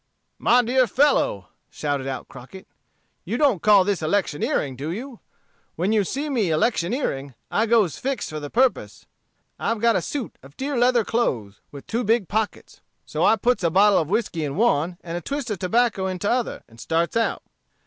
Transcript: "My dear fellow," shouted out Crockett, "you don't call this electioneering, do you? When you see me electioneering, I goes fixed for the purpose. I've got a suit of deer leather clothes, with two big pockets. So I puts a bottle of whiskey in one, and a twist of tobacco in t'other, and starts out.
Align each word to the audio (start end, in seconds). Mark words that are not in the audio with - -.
"My 0.39 0.63
dear 0.63 0.87
fellow," 0.87 1.49
shouted 1.69 2.07
out 2.07 2.27
Crockett, 2.27 2.67
"you 3.23 3.37
don't 3.37 3.61
call 3.61 3.83
this 3.83 4.01
electioneering, 4.01 4.75
do 4.75 4.89
you? 4.91 5.19
When 5.75 5.91
you 5.91 6.03
see 6.03 6.27
me 6.27 6.49
electioneering, 6.49 7.35
I 7.51 7.67
goes 7.67 7.99
fixed 7.99 8.31
for 8.31 8.39
the 8.39 8.49
purpose. 8.49 9.05
I've 9.59 9.79
got 9.79 9.95
a 9.95 10.01
suit 10.01 10.39
of 10.41 10.57
deer 10.57 10.75
leather 10.75 11.05
clothes, 11.05 11.59
with 11.71 11.85
two 11.85 12.03
big 12.03 12.27
pockets. 12.27 12.81
So 13.05 13.23
I 13.23 13.35
puts 13.35 13.63
a 13.63 13.69
bottle 13.69 13.99
of 13.99 14.07
whiskey 14.09 14.43
in 14.43 14.55
one, 14.55 14.97
and 15.03 15.17
a 15.17 15.21
twist 15.21 15.51
of 15.51 15.59
tobacco 15.59 16.07
in 16.07 16.17
t'other, 16.17 16.63
and 16.67 16.79
starts 16.79 17.15
out. 17.15 17.43